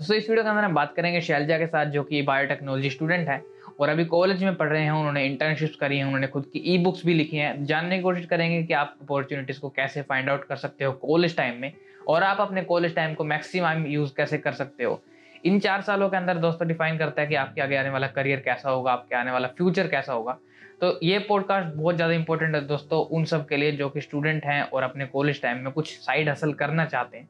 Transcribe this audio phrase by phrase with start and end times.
[0.00, 3.28] दोस्तों इस वीडियो के अंदर हम बात करेंगे शैलजा के साथ, जो कि बायोटेक्नोलॉजी स्टूडेंट
[3.28, 3.42] है।
[3.80, 6.76] और अभी कॉलेज में पढ़ रहे हैं, उन्होंने इंटर्नशिप्स करी हैं, उन्होंने खुद की ई
[6.78, 10.44] बुक्स भी लिखी हैं। जानने की कोशिश करेंगे कि आप अपॉर्चुनिटीज़ को कैसे फाइंड आउट
[10.44, 11.72] कर सकते हो कॉलेज टाइम में,
[12.08, 15.00] और आप अपने कॉलेज टाइम को मैक्सिमम यूज़ कैसे कर सकते हो।
[15.44, 18.40] इन चार सालों के अंदर दोस्तों डिफाइन करता है कि आपके आगे आने वाला करियर
[18.40, 20.36] कैसा होगा, आपके आने वाला फ्यूचर कैसा होगा।
[20.80, 24.44] तो ये पॉडकास्ट बहुत ज़्यादा इंपॉर्टेंट है दोस्तों, उन सब के लिए जो कि स्टूडेंट
[24.44, 27.28] हैं और अपने कॉलेज टाइम में कुछ साइड हासिल करना चाहते हैं।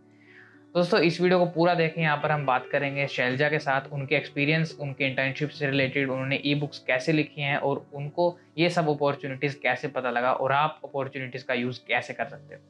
[0.74, 4.14] दोस्तों, इस वीडियो को पूरा देखें। यहाँ पर हम बात करेंगे शैलजा के साथ। उनके
[4.16, 8.88] एक्सपीरियंस उनके इंटर्नशिप से रिलेटेड उन्होंने ई बुक्स कैसे लिखी हैं और उनको ये सब
[8.88, 12.60] अपॉर्चुनिटीज़ कैसे पता लगा और आप अपॉर्चुनिटीज़ का यूज़ कैसे कर सकते हो।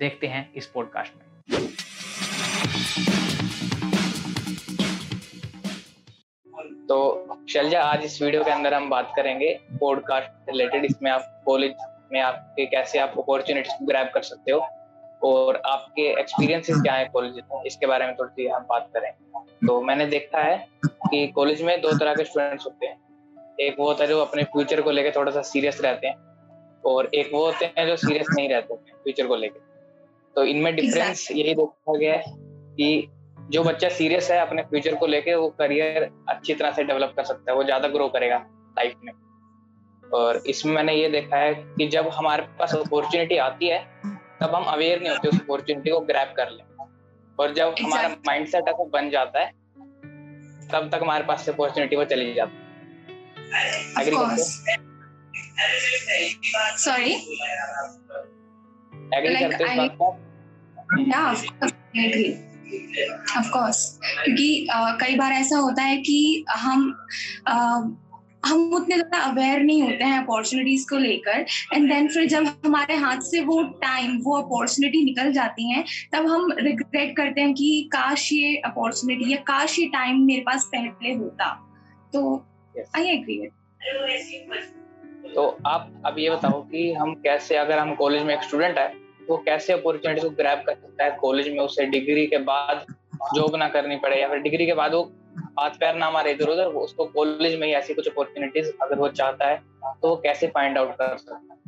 [0.00, 1.24] देखते हैं इस पॉडकास्ट में।
[6.88, 11.74] तो शैलजा, आज इस वीडियो के अंदर हम बात करेंगे पॉडकास्ट रिलेटेड इसमें आप कॉलेज
[12.12, 14.66] में आपके कैसे आप अपॉर्चुनिटीज़ ग्रैब कर सकते हो।
[15.22, 17.62] और आपके एक्सपीरियंसेस क्या है कॉलेज में?
[17.66, 19.10] इसके बारे में थोड़ी सी हम बात करें।
[19.66, 22.98] तो मैंने देखा है कि कॉलेज में दो तरह के स्टूडेंट्स होते हैं।
[23.60, 27.10] एक वो होता है जो अपने फ्यूचर को लेकर थोड़ा सा सीरियस रहते हैं और
[27.14, 29.68] एक वो होते हैं जो सीरियस नहीं रहते फ्यूचर को लेकर
[30.36, 32.22] तो इनमें डिफरेंस यही देखा गया है
[32.76, 33.08] कि
[33.50, 37.24] जो बच्चा सीरियस है अपने फ्यूचर को लेके वो करियर अच्छी तरह से डेवलप कर
[37.24, 38.36] सकता है। वो ज़्यादा ग्रो करेगा
[38.78, 39.12] लाइफ में।
[40.04, 43.78] और इसमें मैंने ये देखा है कि जब हमारे पास अपॉर्चुनिटी आती है
[44.40, 46.62] तब हम अवेयर नहीं होते उस अपॉर्चुनिटी को ग्रैप कर ले।
[47.38, 47.84] और जब exactly.
[47.84, 49.48] हमारा माइंड सेट ऐसा बन जाता है
[50.72, 52.60] तब तक हमारे पास से अपॉर्चुनिटी वो चली जाती है।
[56.78, 57.12] सॉरी
[59.14, 60.18] एग्री करते हो इस बात
[61.08, 61.22] या
[63.38, 64.66] ऑफ़ कोर्स क्योंकि
[65.00, 66.78] कई बार ऐसा होता है कि हम
[68.44, 72.94] हम उतने ज़्यादा अवेयर नहीं होते हैं अपॉर्चुनिटीज़ को लेकर एंड देन फिर जब हमारे
[72.96, 77.88] हाथ से वो टाइम वो अपॉर्चुनिटी निकल जाती हैं तब हम रिग्रेट करते हैं कि
[77.92, 81.50] काश ये अपॉर्चुनिटी या काश ये टाइम मेरे पास पहले होता।
[82.12, 82.46] तो
[82.96, 83.36] आई एग्री
[85.34, 88.88] तो आप अब ये बताओ कि हम कैसे अगर हम कॉलेज में एक स्टूडेंट है
[89.28, 92.84] तो कैसे अपॉर्चुनिटी को ग्रैब कर सकता है कॉलेज में उसे डिग्री के बाद
[93.36, 95.02] जॉब ना करनी पड़े या फिर डिग्री के बाद वो
[95.60, 99.08] हाथ पैर ना मारे इधर उधर उसको कॉलेज में ही ऐसी कुछ अपॉर्चुनिटीज़ अगर वो
[99.08, 99.56] चाहता है
[100.02, 101.58] तो वो कैसे फाइंड आउट कर सकता है?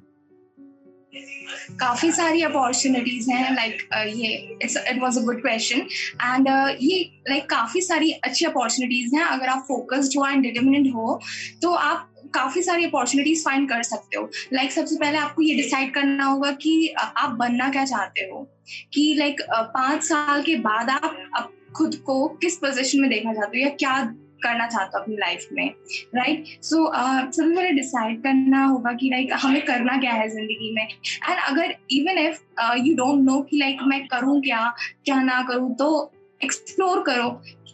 [1.80, 5.80] काफ़ी सारी अपॉर्चुनिटीज़ हैं लाइक ये it was a good question
[6.22, 6.48] and
[6.80, 11.20] ये लाइक काफ़ी सारी अच्छी अपॉर्चुनिटीज़ हैं अगर आप फोकस्ड हो एंड डिटर्मिनेंट हो
[11.62, 14.30] तो आप काफ़ी सारी अपॉर्चुनिटीज़ फाइंड कर सकते हो.
[14.52, 18.48] लाइक like, सबसे पहले आपको ये डिसाइड करना होगा कि आप बनना क्या चाहते हो?
[18.92, 23.58] कि लाइक like, पाँच साल के बाद आप खुद को किस पोजिशन में देखना चाहते
[23.58, 25.74] हो या क्या करना चाहते हो अपनी लाइफ में
[26.14, 30.88] राइट सो सबसे पहले डिसाइड करना होगा कि लाइक हमें करना क्या है ज़िंदगी में?
[31.30, 32.40] एंड अगर even if
[32.76, 34.74] you don't know कि लाइक मैं करूँ क्या
[35.04, 36.12] क्या ना करूँ तो
[36.44, 37.28] एक्सप्लोर करो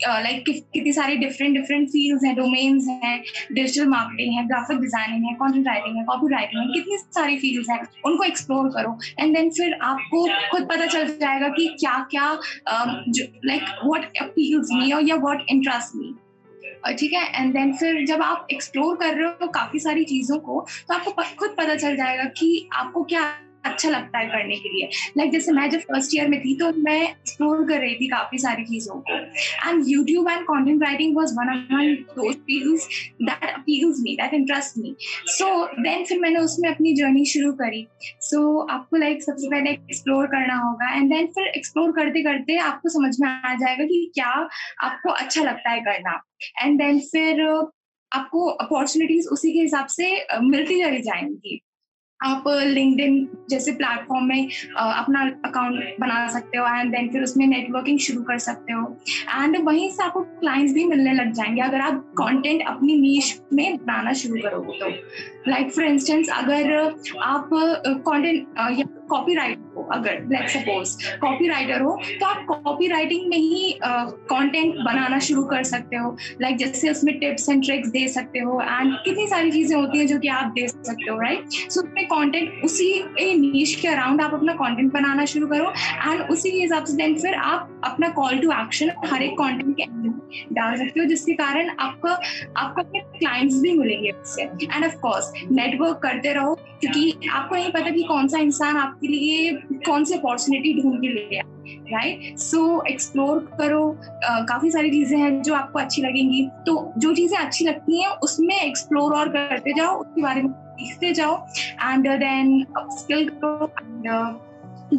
[0.06, 5.32] लाइक कितनी सारी डिफरेंट डिफरेंट फील्ड्स हैं डोमेन्स हैं डिजिटल मार्केटिंग है ग्राफिक डिज़ाइनिंग है
[5.34, 9.50] कंटेंट राइटिंग है कॉपी राइटिंग है, कितनी सारी फील्ड्स हैं, उनको एक्सप्लोर करो। एंड देन
[9.50, 12.32] फिर आपको खुद पता चल जाएगा कि क्या क्या
[12.70, 16.14] लाइक व्हाट अपील्स मी और या व्हाट इंटरेस्ट मी
[16.94, 17.24] ठीक है?
[17.34, 21.22] एंड देन फिर जब आप एक्सप्लोर कर रहे हो काफ़ी सारी चीज़ों को तो आपको
[21.38, 23.22] खुद पता चल जाएगा कि आपको क्या
[23.68, 26.72] अच्छा लगता है करने के लिए। लाइक जैसे मैं जब फ़र्स्ट ईयर में थी तो
[26.78, 29.16] मैं एक्सप्लोर कर रही थी काफ़ी सारी चीज़ों को।
[29.68, 32.88] And YouTube and content writing was one of those fields
[33.22, 34.94] that appeals me that interest me
[35.28, 37.86] so then फिर मैंने उसमें अपनी जर्नी शुरू करी।
[38.20, 42.22] सो so, आपको लाइक like, सबसे पहले एक्सप्लोर करना होगा। एंड देन फिर एक्सप्लोर करते
[42.22, 44.48] करते आपको समझ में आ जाएगा कि क्या
[44.82, 46.20] आपको अच्छा लगता है करना।
[46.62, 47.42] एंड देन फिर
[48.12, 51.60] आपको अपॉर्चुनिटीज़ उसी के हिसाब से मिलती चली जाएँगी।
[52.20, 57.98] आप लिंकड जैसे प्लेटफॉर्म में अपना अकाउंट बना सकते हो एंड देन फिर उसमें नेटवर्किंग
[57.98, 58.96] शुरू कर सकते हो।
[59.34, 63.76] एंड वहीं से आपको क्लाइंट्स भी मिलने लग जाएँगे अगर आप कंटेंट अपनी नीच में
[63.76, 64.88] बनाना शुरू करोगे तो।
[65.50, 66.72] लाइक फॉर इंस्टेंस अगर
[67.22, 72.86] आप कंटेंट या कॉपी राइटर हो अगर लेट सपोज़ कॉपी राइटर हो तो आप कॉपी
[72.88, 77.48] राइटिंग में ही कंटेंट uh, बनाना शुरू कर सकते हो। लाइक like, जैसे उसमें टिप्स
[77.48, 80.66] एंड ट्रिक्स दे सकते हो एंड कितनी सारी चीज़ें होती हैं जो कि आप दे
[80.68, 82.92] सकते हो राइट सो उसमें कंटेंट उसी
[83.40, 85.72] नीच के अराउंड आप अपना कंटेंट बनाना शुरू करो
[86.10, 89.76] एंड उसी के हिसाब से देन फिर आप अपना कॉल टू एक्शन हर एक कंटेंट
[89.76, 90.06] के अंदर
[90.52, 92.12] डाल सकते हो जिसके कारण आपका
[92.56, 97.70] आपको अपने क्लाइंट्स भी मिलेंगे उससे। एंड ऑफ़ कोर्स नेटवर्क करते रहो क्योंकि आपको नहीं
[97.72, 99.52] पता कि कौन सा इंसान आपके लिए
[99.86, 101.40] कौन सी अपॉर्चुनिटी ढूंढ के ले
[101.92, 102.60] राइट सो
[102.90, 107.64] एक्सप्लोर करो uh, काफ़ी सारी चीज़ें हैं जो आपको अच्छी लगेंगी तो जो चीज़ें अच्छी
[107.64, 111.36] लगती हैं उसमें एक्सप्लोर और करते जाओ उसके बारे में सीखते जाओ
[111.82, 112.66] एंड देन
[112.98, 114.06] स्किल करो एंड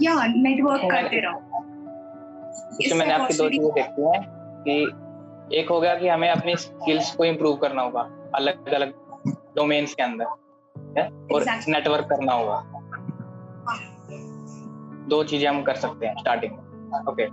[0.04, 1.64] या नेटवर्क करते रहो
[2.82, 4.24] इसमें मैंने आपकी दो चीज़ें देखी हैं
[4.68, 8.94] कि एक हो गया कि हमें अपनी स्किल्स को इम्प्रूव करना होगा अलग अलग
[9.56, 10.26] डोमेन्स के अंदर?
[11.34, 11.46] और.
[11.68, 12.69] नेटवर्क करना होगा।
[15.10, 17.26] दो चीज़ें हम कर सकते हैं स्टार्टिंग में। ओके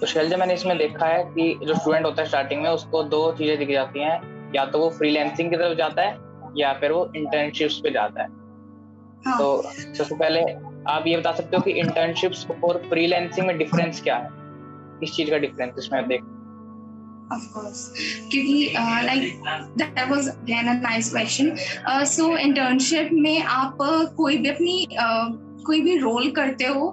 [0.00, 3.20] तो शैलजा मैंने इसमें देखा है कि जो स्टूडेंट होता है स्टार्टिंग में उसको दो
[3.32, 6.18] चीज़ें दिख जाती हैं। या तो वो फ्रीलैंसिंग की तरफ़ जाता है
[6.58, 8.28] या फिर वो इंटर्नशिप्स पे जाता है।
[9.26, 9.38] हाँ.
[9.38, 9.62] तो
[9.94, 10.40] सबसे पहले
[10.92, 14.28] आप ये बता सकते हो कि इंटर्नशिप्स और फ्रीलैंसिंग में डिफरेंस क्या है?
[15.00, 16.22] किस चीज़ का डिफरेंस इसमें आप देख
[17.32, 17.78] of course.
[18.30, 18.56] क्योंकि
[19.04, 19.22] like
[19.78, 21.54] that was again a nice question
[22.06, 26.86] so internship में आप uh, कोई भी अपनी uh, कोई भी रोल करते हो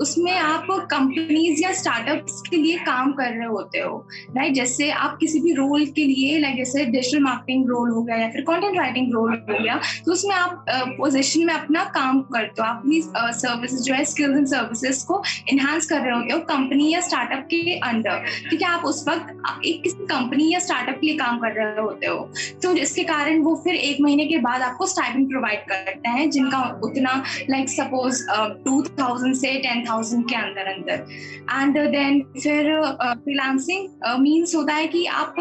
[0.00, 3.96] उसमें आप कंपनीज़ या स्टार्टअप्स के लिए काम कर रहे होते हो
[4.36, 8.16] राइट जैसे आप किसी भी रोल के लिए लाइक जैसे डिजिटल मार्केटिंग रोल हो गया
[8.16, 12.62] या फिर कंटेंट राइटिंग रोल हो गया तो उसमें आप पोजिशन में अपना काम करते
[12.62, 16.38] हो। आप अपनी सर्विसेज़ जो है स्किल्स एंड सर्विसेज़ को इन्हांस कर रहे होते हो
[16.48, 19.28] कंपनी या स्टार्टअप के अंडर है आप उस वक्त,
[19.64, 22.18] एक किसी कंपनी या स्टार्टअप के लिए काम कर रहे होते हो।
[22.62, 26.60] तो जिसके कारण वो फिर एक महीने के बाद आपको स्टाइपिंग प्रोवाइड करते हैं, जिनका
[26.84, 28.24] उतना लाइक सपोज़
[28.64, 31.06] टू थाउज़ेंड से टेन थाउज़ेंड के अंदर अंदर।
[31.52, 33.88] एंड देन फिर फ्रीलांसिंग
[34.20, 35.34] मीन्स होता है कि आप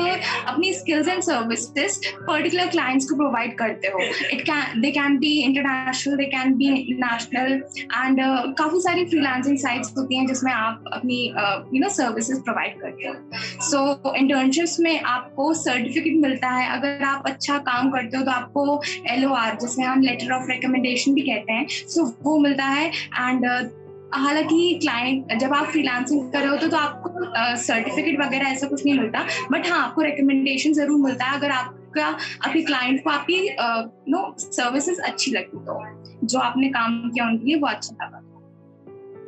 [0.47, 3.99] अपनी skills and services particular clients को प्रोवाइड करते हो।
[4.33, 6.69] It can they can be international they can be
[7.03, 8.19] national and
[8.57, 13.13] काफ़ी सारी फ्रीलांसिंग साइट्स होती हैं जिसमें आप अपनी यू नो सर्विसेज़ प्रोवाइड करते हो।
[13.69, 18.79] सो इंटर्नशिप्स में आपको सर्टिफिकेट मिलता है। अगर आप अच्छा काम करते हो तो आपको
[19.31, 23.45] आर जिसमें हम लेटर ऑफ़ रिकमेंडेशन भी कहते हैं सो so, वो मिलता है एंड
[23.45, 23.69] uh,
[24.13, 28.67] हालाँकि क्लाइंट जब आप फ्रीलांसिंग कर रहे होते तो, तो आपको सर्टिफिकेट uh, वगैरह ऐसा
[28.67, 32.05] कुछ नहीं मिलता बट हाँ आपको रिकमेंडेशन ज़रूर मिलता है अगर आपका
[32.45, 33.39] आपके क्लाइंट को आपकी
[34.09, 35.79] नो uh, सर्विसेज़ अच्छी लगती तो
[36.25, 38.19] जो आपने काम किया उनके लिए वो अच्छा लगा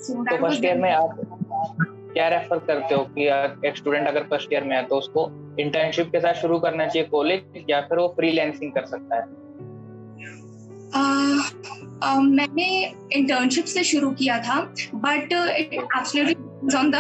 [0.04, 1.18] तो फ़र्स्ट ईयर में आप
[2.14, 3.28] क्या रेफर करते हो कि
[3.68, 5.30] एक स्टूडेंट अगर फ़र्स्ट ईयर में है तो उसको
[5.60, 9.26] इंटर्नशिप के साथ शुरू करना चाहिए कॉलेज या फिर वो फ्रीलांसिंग कर सकता है?
[12.06, 14.60] मैंने इंटर्नशिप से शुरू किया था
[14.96, 16.96] but it absolutely on the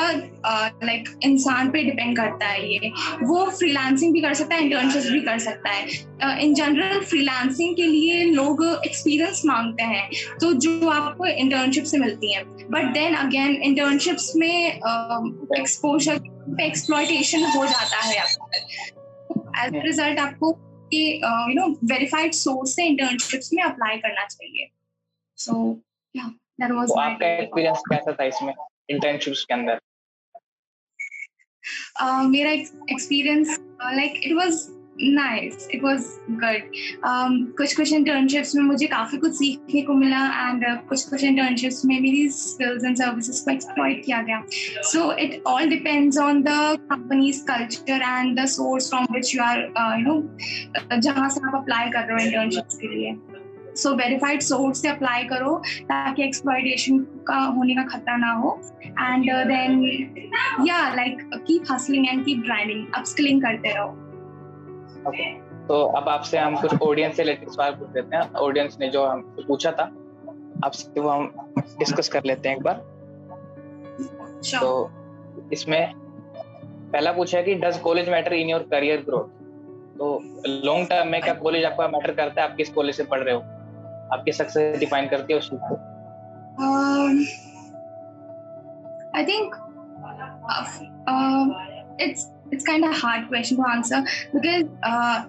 [0.83, 2.89] like इंसान पे डिपेंड करता है ये।
[3.23, 7.88] वो फ्रीलांसिंग भी कर सकता है इंटर्नशिप भी कर सकता है। इन जनरल फ्रीलांसिंग के
[7.88, 10.09] लिए लोग एक्सपीरियंस मांगते हैं
[10.41, 14.67] तो जो आपको इंटर्नशिप से मिलती है। बट देन अगेन इंटर्नशिप्स में
[15.59, 18.15] एक्सपोजर पे एक्सप्लॉयटेशन हो जाता है
[19.65, 20.56] एज रिज़ल्ट आपको
[20.94, 24.69] यू नो वेरीफाइड सोर्स से इंटर्नशिप्स में अप्लाई करना चाहिए।
[25.45, 25.56] सो
[26.16, 26.28] या
[26.62, 28.54] दैट वाज आपका एक्सपीरियंस कैसा था इसमें
[28.90, 29.80] इंटर्नशिप्स के अंदर?
[32.04, 34.66] Uh, मेरा experience like it was
[35.00, 40.66] nice it was good कुछ कुछ इंटर्नशिप्स में मुझे काफ़ी कुछ सीखने को मिला एंड
[40.66, 44.42] uh, कुछ कुछ इंटर्नशिप्स में मेरी स्किल्स एंड सर्विसेज़ को एक्सप्लॉइट किया गया.
[44.92, 46.57] So it all depends on the
[46.92, 49.60] company's culture and the source from which you are
[50.00, 53.16] you know जहाँ से आप अप्लाई कर रहे हो इंटर्नशिप्स के लिए.
[53.75, 59.31] सो वेरीफाइड सोर्स से अप्लाई करो ताकि एक्सप्लॉयटेशन का होने का खतरा ना हो। एंड
[59.47, 59.83] देन
[60.67, 63.89] या like keep hustling and keep driving upskilling करते रहो।
[65.09, 65.31] Okay.
[65.67, 69.05] तो अब आपसे हम कुछ ऑडियंस से रिलेटेड सवाल पूछ लेते हैं। ऑडियंस ने जो
[69.05, 69.83] हम पूछा था
[70.65, 71.31] आपसे वो हम
[71.79, 72.81] डिस्कस कर लेते हैं एक बार।
[74.41, 74.61] Sure.
[74.61, 79.42] तो इसमें पहला पूछा है कि does college matter in your career growth
[79.97, 80.07] तो
[80.65, 82.49] लॉन्ग टर्म में क्या कॉलेज आपका मैटर करता है?
[82.49, 83.42] आप किस कॉलेज से पढ़ रहे हो?
[84.13, 85.75] आपकी सक्सेस डिफाइन करती है उस चीज़ को
[89.17, 89.55] I think
[92.67, 93.99] kind of hard question to answer
[94.33, 95.23] because uh,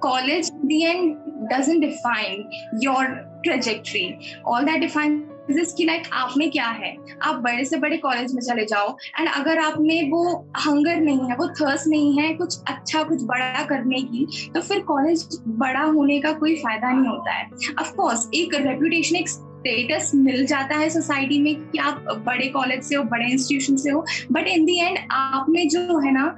[0.00, 2.50] college in the end doesn't define
[2.86, 3.04] your
[3.44, 4.04] trajectory
[4.44, 6.94] all that defines कि लाइक आप में क्या है?
[7.22, 10.24] आप बड़े से बड़े कॉलेज में चले जाओ एंड अगर आप में वो
[10.58, 14.80] हंगर नहीं है, वो थर्स नहीं है कुछ अच्छा कुछ बड़ा करने की तो फिर
[14.84, 17.48] कॉलेज बड़ा होने का कोई फ़ायदा नहीं होता है।
[17.80, 22.94] ऑफकोर्स एक रेपुटेशन एक स्टेटस मिल जाता है सोसाइटी में कि आप बड़े कॉलेज से
[22.94, 26.36] हो, बड़े इंस्टीट्यूशन से हो बट इन दी एंड आप में जो है ना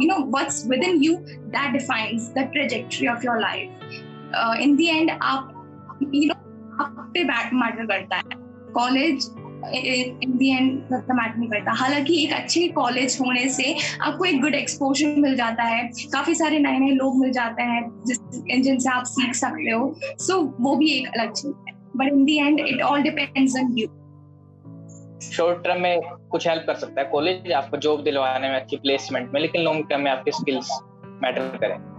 [0.00, 5.10] you know what's within you that defines the trajectory of your life in the end
[5.22, 6.41] आप यू नो
[6.88, 8.22] पे मैटर करता है।
[8.72, 9.34] College
[10.22, 14.54] in the end matter नहीं करता। हालाँकि एक अच्छे कॉलेज होने से आपको एक गुड
[14.54, 18.18] एक्सपोजर मिल जाता है। काफ़ी सारे नए नए लोग मिल जाते हैं जिस
[18.62, 22.24] जिनसे आप सीख सकते हो। सो so, वो भी एक अलग चीज़ है। But in
[22.24, 23.86] the end it all depends on you
[25.32, 29.30] short term में कुछ हेल्प कर सकता है कॉलेज आपको जॉब दिलवाने में अच्छी प्लेसमेंट
[29.34, 30.82] में लेकिन लॉन्ग टर्म में आपके स्किल्स
[31.22, 31.92] मैटर करें।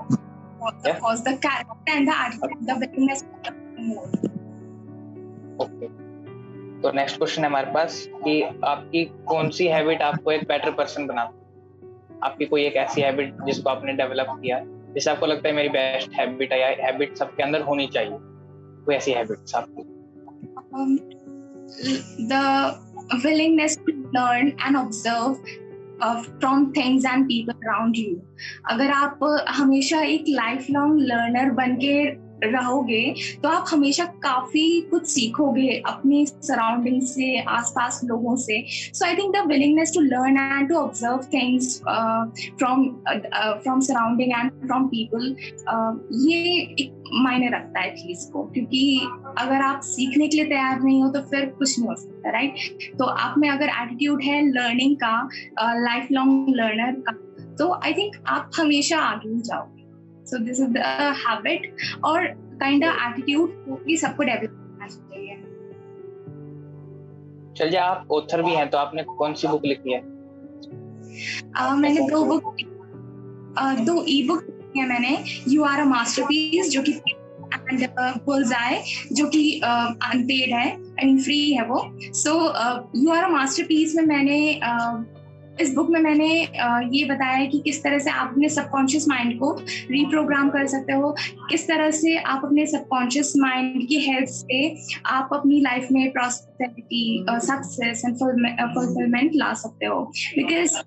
[0.63, 0.73] Of
[5.61, 5.89] okay.
[6.81, 11.07] तो नेक्स्ट क्वेश्चन है हमारे पास कि आपकी कौन सी हैबिट आपको एक बेटर पर्सन
[11.07, 11.21] बना
[12.23, 14.59] आपकी कोई एक ऐसी हैबिट जिसको आपने डेवलप किया?
[14.93, 18.17] जिससे आपको लगता है मेरी बेस्ट हैबिट है या हैबिट सबके अंदर होनी चाहिए,
[18.85, 19.83] कोई ऐसी हैबिट्स आपकी?
[22.21, 25.33] The willingness to learn and observe
[26.39, 28.15] from things and people around you
[28.69, 29.19] अगर आप
[29.49, 31.93] हमेशा एक लाइफ लॉन्ग लर्नर बन के
[32.45, 33.03] रहोगे
[33.43, 39.35] तो आप हमेशा काफ़ी कुछ सीखोगे अपने सराउंडिंग से, आसपास लोगों से। So I think
[39.35, 41.79] the willingness to learn and to observe things
[42.57, 42.85] from
[43.63, 45.35] from surrounding and from people
[46.27, 46.41] ये
[46.79, 48.99] एक मायने रखता है चीज़ को। क्योंकि
[49.37, 52.97] अगर आप सीखने के लिए तैयार नहीं हो तो फिर कुछ नहीं हो सकता राइट
[52.99, 55.15] तो आप में अगर एटीट्यूड है लर्निंग का
[55.59, 57.11] लाइफ लॉन्ग लर्नर का
[57.55, 59.72] तो आई थिंक आप हमेशा आगे ही जाओगे
[60.25, 60.77] so this is the
[61.19, 61.61] habit
[62.05, 62.27] और
[62.59, 63.49] काइंड ऑफ़ एटीट्यूड
[63.85, 65.35] भी सबको डेवलप करना चाहिए।
[67.53, 70.01] चल चलिए आप ऑथर भी हैं तो आपने कौन सी बुक लिखी है?
[71.59, 72.55] uh, मैंने दो बुक
[73.59, 77.87] uh, दो ई बुक लिखी है मैंने। यू आर अ मास्टरपीस जो कि एंड
[78.25, 78.81] बुलजाई
[79.13, 81.79] जो कि अनपेड है आई मीन फ्री है वो।
[82.21, 82.31] So
[82.97, 84.39] you are a masterpiece में मैंने
[84.69, 84.95] uh,
[85.61, 86.27] इस बुक में मैंने
[86.93, 89.51] ये बताया कि किस तरह से आप अपने सबकॉन्शियस माइंड को
[89.91, 91.15] रिप्रोग्राम कर सकते हो,
[91.49, 96.11] किस तरह से आप अपने सबकॉन्शियस माइंड की हेल्प से आप अपनी लाइफ में
[96.57, 99.99] प्रॉस्पेरिटी सक्सेस एंड फुलफिलमेंट ला सकते हो।
[100.35, 100.77] बिकॉज़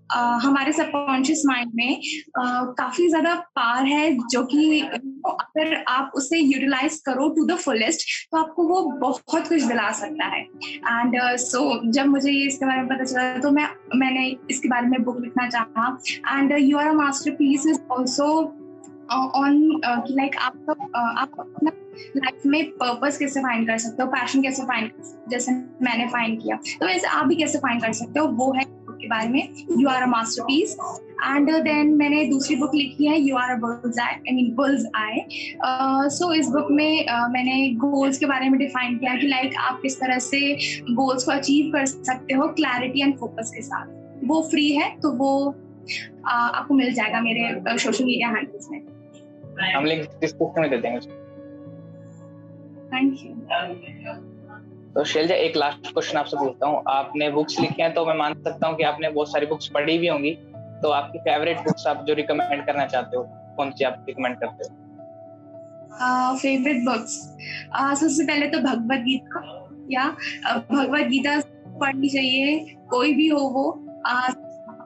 [0.46, 7.00] हमारे सबकॉन्शियस माइंड में uh, काफ़ी ज़्यादा पार है जो कि अगर आप उसे यूटिलाइज
[7.06, 11.76] करो टू द फुलेस्ट तो आपको वो बहुत कुछ दिला सकता है। एंड सो uh,
[11.76, 15.02] so, जब मुझे ये इसके बारे में पता चला तो मैं मैंने इसके बारे में
[15.04, 15.96] बुक लिखना चाहा।
[16.28, 16.92] And you are a
[17.40, 18.28] masterpiece is also
[19.12, 19.80] on
[20.11, 21.70] like आप आप अपना
[22.16, 24.08] लाइफ में पर्पस कैसे फाइंड कर सकते हो?
[24.08, 25.30] पैशन कैसे फाइंड कर सकते हो?
[25.30, 28.26] जैसे मैंने फाइंड किया। तो वैसे आप भी कैसे फाइंड कर सकते हो?
[28.28, 28.64] वो है
[28.98, 29.48] के बारे में।
[29.78, 30.76] You are a masterpiece
[31.24, 34.86] and then मैंने दूसरी बुक लिखी है you are a bull's eye I mean bull's
[34.96, 35.20] eye
[36.10, 39.58] so इस बुक में uh, मैंने गोल्स के बारे में डिफाइन किया कि लाइक like,
[39.58, 40.40] आप किस तरह से
[40.92, 43.86] गोल्स को अचीव कर सकते हो क्लैरिटी एंड फोकस के साथ।
[44.24, 45.30] वो फ्री है तो वो
[46.26, 48.80] आ, आपको मिल जाएगा मेरे सोशल मीडिया हैंडल्स में।
[49.74, 50.98] हम लिंक डिस्क्रिप्शन में दे देंगे।
[52.93, 53.33] थैंक यू
[54.95, 58.35] तो शैलजा एक लास्ट क्वेश्चन आपसे पूछता हूँ। आपने बुक्स लिखी हैं तो मैं मान
[58.35, 60.31] सकता हूँ कि आपने बहुत सारी बुक्स पढ़ी भी होंगी।
[60.83, 63.23] तो आपकी फेवरेट बुक्स आप जो रिकमेंड करना चाहते हो
[63.57, 64.75] कौन सी आप रिकमेंड करते हो?
[66.37, 67.12] फेवरेट बुक्स
[68.00, 69.40] सबसे पहले तो भगवत गीता
[69.90, 70.09] या
[70.71, 71.38] भगवत गीता
[71.81, 72.59] पढ़नी चाहिए
[72.90, 73.71] कोई भी हो वो।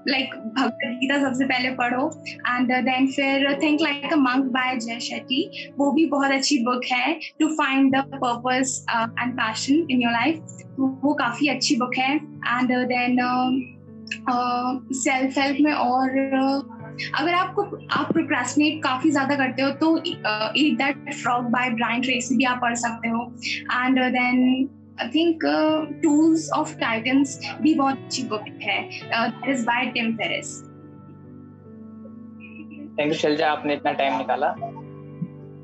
[0.08, 5.00] लाइक भगवत गीता सबसे पहले पढ़ो एंड देन फिर think like a monk by Jay
[5.00, 10.12] Shetty वो भी बहुत अच्छी बुक है to find the purpose and passion in your
[10.12, 13.16] life वो काफ़ी अच्छी बुक है एंड देन
[14.92, 16.80] सेल्फ हेल्प में और uh,
[17.14, 19.96] अगर आपको आप प्रोक्रेस्टिनेट काफ़ी ज़्यादा करते हो तो
[20.56, 23.22] eat that frog by Brian Tracy भी आप पढ़ सकते हो.
[23.72, 24.68] And then
[25.02, 25.44] I think
[26.02, 30.58] tools of titans भी बहुत अच्छी बुक है। That is by Tim Ferriss
[32.98, 34.52] thank you Shailaja आपने इतना टाइम निकाला।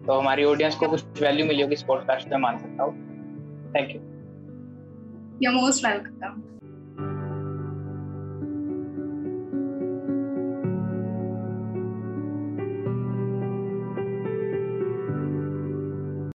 [0.07, 2.93] तो हमारी ऑडियंस को कुछ वैल्यू मिली होगी इस पॉडकास्ट में मान सकता हूँ।
[3.75, 4.01] Thank you
[5.43, 6.43] you most welcome